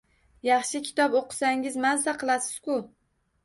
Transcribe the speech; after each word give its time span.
Yaxshi 0.47 0.81
kitob 0.87 1.19
o‘qisangiz 1.21 1.79
mazza 1.87 2.19
qilasiz-ku! 2.25 2.83